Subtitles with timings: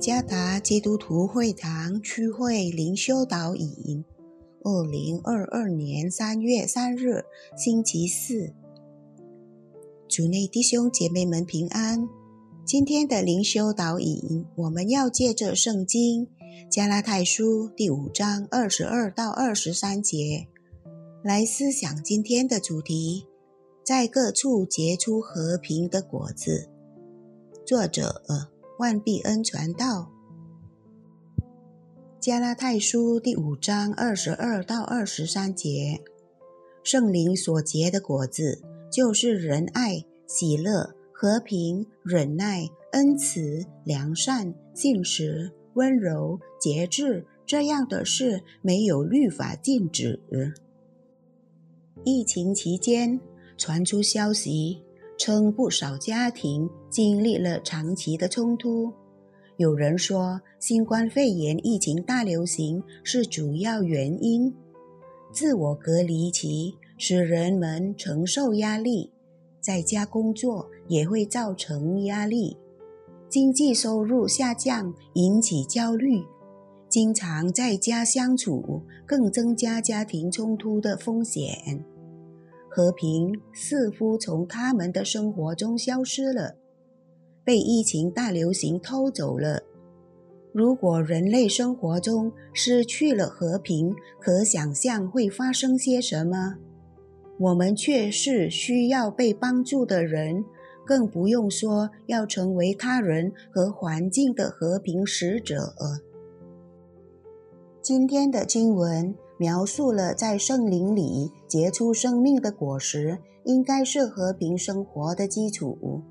[0.00, 4.02] 加达基督徒会堂区会灵修导引，
[4.64, 8.54] 二零二二年三月三日，星期四。
[10.08, 12.08] 主内弟兄姐妹们平安。
[12.64, 16.26] 今天的灵修导引，我们要借着圣经
[16.70, 20.46] 加拉太书第五章二十二到二十三节
[21.22, 23.26] 来思想今天的主题：
[23.84, 26.70] 在各处结出和平的果子。
[27.66, 28.22] 作者。
[28.80, 30.10] 万必恩传道，
[32.18, 36.02] 加拉太书第五章二十二到二十三节，
[36.82, 50.22] 圣灵所结的果子，就是仁爱、喜乐、和平、忍耐、恩慈、良善、信实、温柔、节制，这样的事没有律法禁止。
[52.02, 53.20] 疫情期间
[53.58, 54.82] 传出消息。
[55.20, 58.90] 称不少家庭经历了长期的冲突。
[59.58, 64.50] 有人说，新冠肺炎疫情大流行是主要原因。
[65.30, 69.12] 自我隔离期使人们承受压力，
[69.60, 72.56] 在家工作也会造成压力。
[73.28, 76.22] 经济收入下降引起焦虑，
[76.88, 81.84] 经常在家相处更增加家庭冲突的风险。
[82.72, 86.54] 和平似乎从他们的生活中消失了，
[87.44, 89.64] 被疫情大流行偷走了。
[90.52, 96.58] 如果人类生活中失去了和平，可想象会发生些什么？
[97.40, 100.44] 我们却是需要被帮助的人，
[100.86, 105.74] 更不用说要成为他人和环境的和平使者。
[107.82, 109.12] 今天的经文。
[109.40, 116.02] 描述了在圣灵里结出生命的果实，应该是和平生活的基础。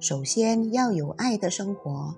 [0.00, 2.14] 首先要有爱的生活，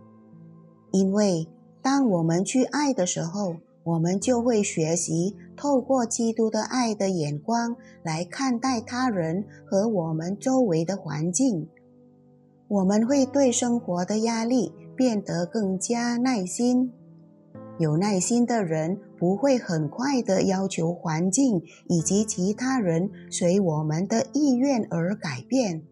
[0.92, 1.48] 因为
[1.82, 11.66] 当我们去爱的时候，我们就会学习透过基督的爱的眼光来看待他人和我们周围的环境。
[12.68, 16.92] 我们会对生活的压力变得更加耐心。
[17.78, 25.82] 有耐心的人不会很快的要求环境以及其他人随我们的意愿而改变。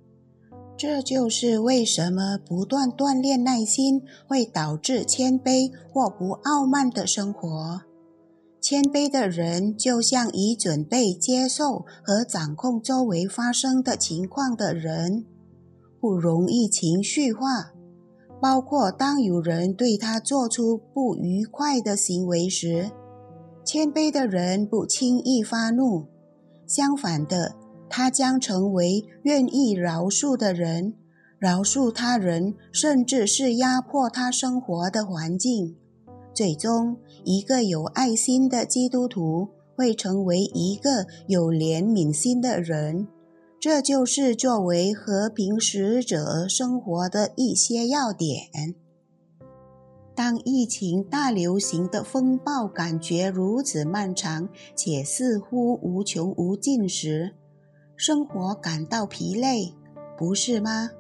[0.76, 7.82] 这就是为什么不断锻炼耐心会导致谦卑或不傲慢的生活。
[8.60, 15.26] 谦卑的人就像已准备接受和掌控周围发生的情况的人，
[16.00, 17.72] 不容易情绪化。
[18.42, 22.91] 包括当有人对他做出不愉快的行为时，
[23.64, 26.08] 谦卑的人不轻易发怒。
[26.66, 27.54] 相反的，
[27.88, 30.94] 他将成为愿意饶恕的人，
[31.38, 35.76] 饶恕他人，甚至是压迫他生活的环境。
[36.34, 43.06] 最终，一个有爱心的基督徒会成为一个有怜悯心的人。
[43.62, 48.74] 这就是作为和平使者生活的一些要点。
[50.16, 57.36] 当疫情大流行的风暴感觉如此漫长且似乎无穷无尽时，
[57.94, 59.72] 生活感到疲累，
[60.18, 60.90] 不是吗？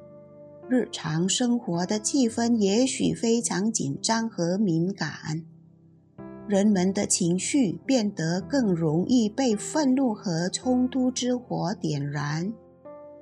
[0.68, 5.10] 日常生活的气氛也许非常紧张和敏感，
[6.48, 12.52] 人们的情绪变得更容易被愤怒和冲突之火点燃。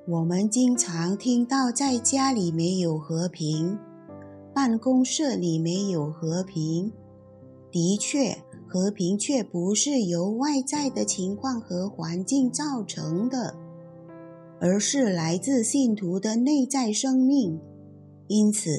[0.07, 3.77] 我们经常听到在家里没有和平，
[4.53, 6.91] 办公室里没有和平。
[7.71, 8.35] 的确，
[8.67, 13.55] 和平却不是由外在的情况和环境造成的，
[14.59, 17.59] 而是来自信徒的内在生命。
[18.27, 18.71] 因此，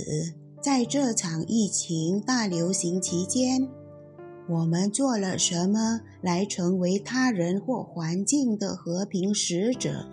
[0.60, 3.68] 在这场疫情大流行期间，
[4.48, 10.06] 我们做了什么来成为他人或环境的和平使者？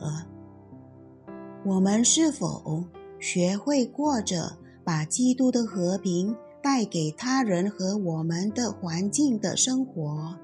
[1.65, 2.85] 我们是否
[3.19, 10.35] 学会过着把基督的和平带给他人和我们的环境的生活？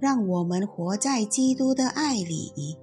[0.00, 2.76] 让我们活在基督的爱里，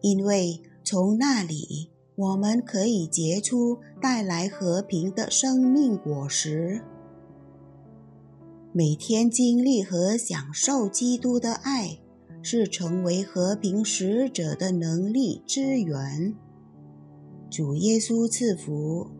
[0.00, 6.82] 因为从那里我们可以结出带来和平的生命果实。
[8.72, 12.00] 每天经历和享受基督的爱。
[12.42, 16.34] 是成为和平使者的能力之源。
[17.50, 19.19] 主耶稣赐福。